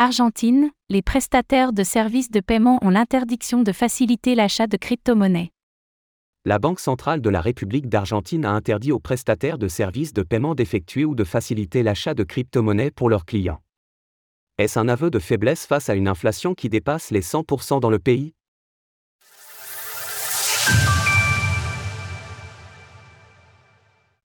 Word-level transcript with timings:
Argentine, 0.00 0.70
les 0.90 1.02
prestataires 1.02 1.72
de 1.72 1.82
services 1.82 2.30
de 2.30 2.38
paiement 2.38 2.78
ont 2.82 2.90
l'interdiction 2.90 3.64
de 3.64 3.72
faciliter 3.72 4.36
l'achat 4.36 4.68
de 4.68 4.76
crypto-monnaies. 4.76 5.50
La 6.44 6.60
Banque 6.60 6.78
centrale 6.78 7.20
de 7.20 7.28
la 7.28 7.40
République 7.40 7.88
d'Argentine 7.88 8.44
a 8.44 8.52
interdit 8.52 8.92
aux 8.92 9.00
prestataires 9.00 9.58
de 9.58 9.66
services 9.66 10.12
de 10.12 10.22
paiement 10.22 10.54
d'effectuer 10.54 11.04
ou 11.04 11.16
de 11.16 11.24
faciliter 11.24 11.82
l'achat 11.82 12.14
de 12.14 12.22
crypto-monnaies 12.22 12.92
pour 12.92 13.10
leurs 13.10 13.24
clients. 13.24 13.60
Est-ce 14.58 14.78
un 14.78 14.86
aveu 14.86 15.10
de 15.10 15.18
faiblesse 15.18 15.66
face 15.66 15.88
à 15.88 15.96
une 15.96 16.06
inflation 16.06 16.54
qui 16.54 16.68
dépasse 16.68 17.10
les 17.10 17.22
100% 17.22 17.80
dans 17.80 17.90
le 17.90 17.98
pays? 17.98 18.34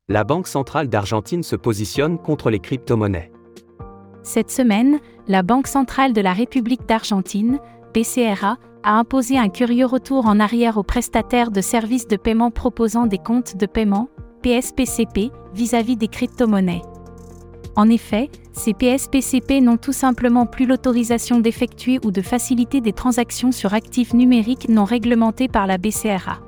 La 0.07 0.23
Banque 0.23 0.47
centrale 0.47 0.87
d'Argentine 0.87 1.41
se 1.41 1.55
positionne 1.55 2.19
contre 2.19 2.51
les 2.51 2.59
crypto-monnaies. 2.59 3.31
Cette 4.25 4.51
semaine, 4.51 5.01
la 5.27 5.43
Banque 5.43 5.67
centrale 5.67 6.13
de 6.13 6.21
la 6.21 6.33
République 6.33 6.87
d'Argentine, 6.87 7.59
BCRA, 7.93 8.57
a 8.83 8.97
imposé 8.97 9.37
un 9.37 9.49
curieux 9.49 9.85
retour 9.85 10.25
en 10.25 10.39
arrière 10.39 10.77
aux 10.77 10.83
prestataires 10.83 11.51
de 11.51 11.61
services 11.61 12.07
de 12.07 12.17
paiement 12.17 12.51
proposant 12.51 13.05
des 13.05 13.17
comptes 13.17 13.55
de 13.55 13.65
paiement, 13.65 14.09
PSPCP, 14.41 15.31
vis-à-vis 15.53 15.95
des 15.95 16.09
crypto-monnaies. 16.09 16.81
En 17.75 17.89
effet, 17.89 18.29
ces 18.51 18.73
PSPCP 18.73 19.61
n'ont 19.61 19.77
tout 19.77 19.93
simplement 19.93 20.45
plus 20.45 20.65
l'autorisation 20.65 21.39
d'effectuer 21.39 21.99
ou 22.03 22.11
de 22.11 22.21
faciliter 22.21 22.81
des 22.81 22.93
transactions 22.93 23.51
sur 23.51 23.73
actifs 23.73 24.13
numériques 24.13 24.69
non 24.69 24.83
réglementés 24.83 25.47
par 25.47 25.65
la 25.65 25.77
BCRA. 25.77 26.39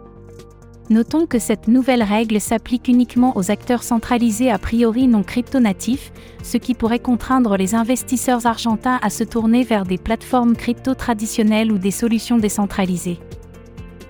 Notons 0.92 1.26
que 1.26 1.40
cette 1.40 1.68
nouvelle 1.68 2.04
règle 2.04 2.40
s'applique 2.40 2.88
uniquement 2.88 3.36
aux 3.36 3.50
acteurs 3.50 3.82
centralisés 3.82 4.52
a 4.52 4.60
priori 4.60 5.08
non 5.08 5.24
crypto-natifs, 5.24 6.12
ce 6.44 6.58
qui 6.58 6.76
pourrait 6.76 7.00
contraindre 7.00 7.58
les 7.58 7.74
investisseurs 7.74 8.46
argentins 8.46 9.00
à 9.02 9.10
se 9.10 9.24
tourner 9.24 9.64
vers 9.64 9.84
des 9.84 9.98
plateformes 9.98 10.56
crypto 10.56 10.94
traditionnelles 10.94 11.72
ou 11.72 11.80
des 11.80 11.90
solutions 11.90 12.38
décentralisées. 12.38 13.18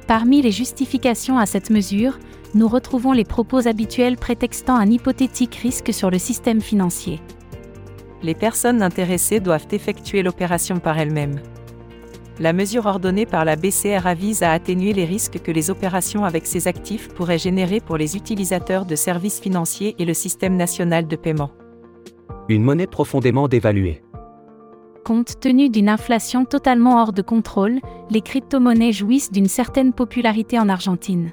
Parmi 0.06 0.42
les 0.42 0.52
justifications 0.52 1.38
à 1.38 1.46
cette 1.46 1.70
mesure, 1.70 2.20
nous 2.56 2.68
retrouvons 2.68 3.14
les 3.14 3.24
propos 3.24 3.70
habituels 3.70 4.18
prétextant 4.18 4.76
un 4.76 4.92
hypothétique 4.92 5.56
risque 5.56 5.94
sur 5.94 6.12
le 6.12 6.20
système 6.20 6.62
financier. 6.62 7.22
Les 8.22 8.36
personnes 8.36 8.82
intéressées 8.82 9.40
doivent 9.40 9.68
effectuer 9.72 10.24
l'opération 10.24 10.80
par 10.80 11.00
elles-mêmes 11.00 11.40
la 12.40 12.54
mesure 12.54 12.86
ordonnée 12.86 13.26
par 13.26 13.46
la 13.46 13.56
BCRA 13.56 14.14
vise 14.14 14.44
à 14.44 14.52
atténuer 14.52 14.94
les 14.94 15.06
risques 15.06 15.42
que 15.42 15.52
les 15.52 15.70
opérations 15.70 16.26
avec 16.26 16.46
ces 16.46 16.68
actifs 16.68 17.10
pourraient 17.10 17.38
générer 17.38 17.80
pour 17.80 17.98
les 17.98 18.18
utilisateurs 18.18 18.86
de 18.86 18.96
services 18.96 19.40
financiers 19.40 19.96
et 20.00 20.06
le 20.06 20.14
système 20.14 20.58
national 20.58 21.08
de 21.08 21.16
paiement. 21.16 21.52
Une 22.50 22.64
monnaie 22.64 22.88
profondément 22.88 23.48
dévaluée. 23.48 24.02
Compte 25.06 25.40
tenu 25.40 25.70
d'une 25.70 25.88
inflation 25.88 26.46
totalement 26.46 27.02
hors 27.02 27.14
de 27.14 27.22
contrôle, 27.22 27.80
les 28.10 28.22
crypto-monnaies 28.22 28.92
jouissent 28.92 29.32
d'une 29.32 29.48
certaine 29.48 29.94
popularité 29.94 30.60
en 30.60 30.68
Argentine. 30.68 31.32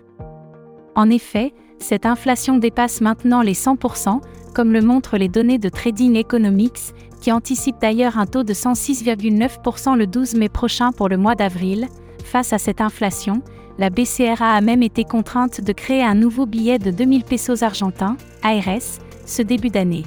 En 0.95 1.09
effet, 1.11 1.55
cette 1.79 2.07
inflation 2.07 2.59
dépasse 2.59 3.01
maintenant 3.01 3.43
les 3.43 3.55
100%, 3.55 4.21
comme 4.53 4.73
le 4.73 4.83
montrent 4.83 5.17
les 5.17 5.29
données 5.29 5.59
de 5.59 5.69
Trading 5.69 6.17
Economics, 6.17 6.95
qui 7.21 7.33
anticipent 7.33 7.81
d'ailleurs 7.81 8.19
un 8.19 8.27
taux 8.27 8.43
de 8.43 8.53
106,9% 8.53 9.97
le 9.97 10.07
12 10.07 10.35
mai 10.35 10.49
prochain 10.49 10.93
pour 10.93 11.09
le 11.09 11.17
mois 11.17 11.35
d'avril. 11.35 11.89
Face 12.25 12.53
à 12.53 12.59
cette 12.59 12.81
inflation, 12.81 13.43
la 13.79 13.91
BCRA 13.91 14.53
a 14.53 14.61
même 14.61 14.83
été 14.83 15.05
contrainte 15.05 15.61
de 15.61 15.73
créer 15.73 16.03
un 16.03 16.15
nouveau 16.15 16.47
billet 16.47 16.79
de 16.79 16.91
2000 16.91 17.25
pesos 17.25 17.63
argentins, 17.63 18.17
ARS, 18.43 19.01
ce 19.25 19.43
début 19.43 19.71
d'année. 19.71 20.05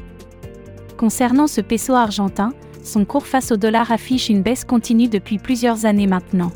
Concernant 0.98 1.48
ce 1.48 1.62
peso 1.62 1.94
argentin, 1.94 2.54
son 2.84 3.06
cours 3.06 3.26
face 3.26 3.52
au 3.52 3.58
dollar 3.58 3.92
affiche 3.92 4.30
une 4.30 4.44
baisse 4.44 4.64
continue 4.64 5.08
depuis 5.08 5.40
plusieurs 5.40 5.86
années 5.86 6.08
maintenant. 6.08 6.52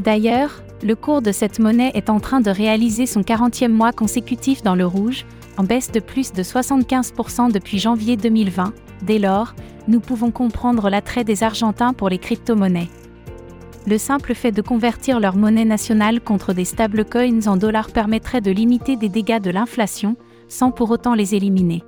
D'ailleurs, 0.00 0.62
le 0.82 0.94
cours 0.94 1.22
de 1.22 1.32
cette 1.32 1.58
monnaie 1.58 1.90
est 1.94 2.10
en 2.10 2.20
train 2.20 2.40
de 2.40 2.50
réaliser 2.50 3.06
son 3.06 3.22
40e 3.22 3.68
mois 3.68 3.92
consécutif 3.92 4.62
dans 4.62 4.74
le 4.74 4.86
rouge, 4.86 5.26
en 5.58 5.64
baisse 5.64 5.92
de 5.92 6.00
plus 6.00 6.32
de 6.32 6.42
75% 6.42 7.52
depuis 7.52 7.78
janvier 7.78 8.16
2020. 8.16 8.72
Dès 9.02 9.18
lors, 9.18 9.54
nous 9.88 10.00
pouvons 10.00 10.30
comprendre 10.30 10.88
l'attrait 10.88 11.24
des 11.24 11.42
Argentins 11.42 11.92
pour 11.92 12.08
les 12.08 12.18
crypto-monnaies. 12.18 12.88
Le 13.86 13.98
simple 13.98 14.34
fait 14.34 14.52
de 14.52 14.62
convertir 14.62 15.18
leur 15.18 15.36
monnaie 15.36 15.64
nationale 15.64 16.20
contre 16.20 16.52
des 16.52 16.64
stablecoins 16.64 17.46
en 17.46 17.56
dollars 17.56 17.90
permettrait 17.90 18.40
de 18.40 18.50
limiter 18.50 18.96
des 18.96 19.08
dégâts 19.08 19.40
de 19.40 19.50
l'inflation, 19.50 20.16
sans 20.46 20.70
pour 20.70 20.90
autant 20.90 21.14
les 21.14 21.34
éliminer. 21.34 21.82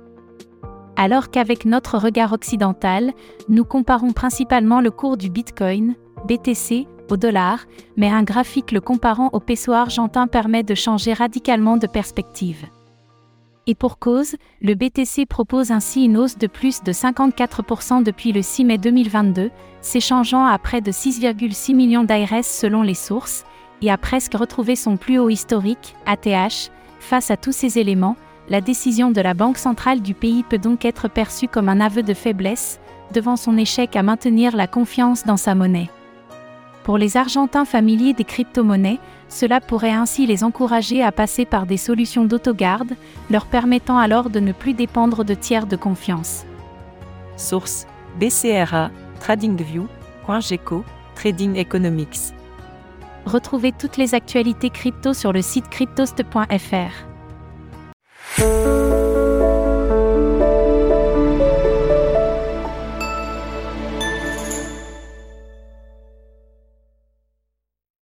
Alors 0.95 1.29
qu'avec 1.29 1.65
notre 1.65 1.97
regard 1.97 2.33
occidental, 2.33 3.13
nous 3.49 3.63
comparons 3.63 4.11
principalement 4.11 4.81
le 4.81 4.91
cours 4.91 5.17
du 5.17 5.29
Bitcoin, 5.29 5.95
BTC, 6.27 6.87
au 7.09 7.17
dollar, 7.17 7.65
mais 7.97 8.09
un 8.09 8.23
graphique 8.23 8.71
le 8.71 8.81
comparant 8.81 9.29
au 9.33 9.39
peso 9.39 9.71
argentin 9.71 10.27
permet 10.27 10.63
de 10.63 10.75
changer 10.75 11.13
radicalement 11.13 11.77
de 11.77 11.87
perspective. 11.87 12.65
Et 13.67 13.75
pour 13.75 13.99
cause, 13.99 14.35
le 14.61 14.73
BTC 14.73 15.25
propose 15.27 15.71
ainsi 15.71 16.05
une 16.05 16.17
hausse 16.17 16.37
de 16.37 16.47
plus 16.47 16.81
de 16.81 16.91
54% 16.91 18.03
depuis 18.03 18.31
le 18.31 18.41
6 18.41 18.65
mai 18.65 18.77
2022, 18.77 19.51
s'échangeant 19.81 20.45
à 20.45 20.57
près 20.57 20.81
de 20.81 20.91
6,6 20.91 21.75
millions 21.75 22.03
d'ARS 22.03 22.43
selon 22.43 22.81
les 22.81 22.95
sources, 22.95 23.45
et 23.83 23.91
a 23.91 23.97
presque 23.97 24.33
retrouvé 24.33 24.75
son 24.75 24.97
plus 24.97 25.19
haut 25.19 25.29
historique, 25.29 25.95
ATH. 26.05 26.71
Face 26.99 27.31
à 27.31 27.37
tous 27.37 27.51
ces 27.51 27.77
éléments, 27.79 28.15
la 28.49 28.61
décision 28.61 29.11
de 29.11 29.21
la 29.21 29.33
Banque 29.33 29.57
centrale 29.57 30.01
du 30.01 30.13
pays 30.13 30.43
peut 30.43 30.57
donc 30.57 30.85
être 30.85 31.07
perçue 31.07 31.47
comme 31.47 31.69
un 31.69 31.79
aveu 31.81 32.03
de 32.03 32.13
faiblesse, 32.13 32.79
devant 33.13 33.35
son 33.35 33.57
échec 33.57 33.95
à 33.95 34.03
maintenir 34.03 34.55
la 34.55 34.67
confiance 34.67 35.25
dans 35.25 35.37
sa 35.37 35.55
monnaie. 35.55 35.89
Pour 36.83 36.97
les 36.97 37.15
Argentins 37.15 37.65
familiers 37.65 38.13
des 38.13 38.23
crypto-monnaies, 38.23 38.99
cela 39.29 39.61
pourrait 39.61 39.91
ainsi 39.91 40.25
les 40.25 40.43
encourager 40.43 41.03
à 41.03 41.11
passer 41.11 41.45
par 41.45 41.65
des 41.65 41.77
solutions 41.77 42.25
d'autogarde, 42.25 42.93
leur 43.29 43.45
permettant 43.45 43.97
alors 43.97 44.29
de 44.29 44.39
ne 44.39 44.51
plus 44.51 44.73
dépendre 44.73 45.23
de 45.23 45.33
tiers 45.33 45.67
de 45.67 45.75
confiance. 45.75 46.43
Source 47.37 47.85
BCRA, 48.19 48.89
TradingView, 49.19 49.87
.geco, 50.39 50.83
Trading 51.15 51.55
Economics. 51.55 52.33
Retrouvez 53.25 53.71
toutes 53.71 53.97
les 53.97 54.15
actualités 54.15 54.69
crypto 54.69 55.13
sur 55.13 55.31
le 55.31 55.41
site 55.41 55.69
cryptost.fr. 55.69 57.11